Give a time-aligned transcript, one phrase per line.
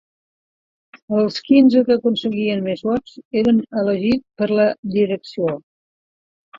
[1.23, 3.15] Els quinze que aconseguien més vots
[3.45, 4.69] eren elegits per a la
[5.01, 5.57] direcció.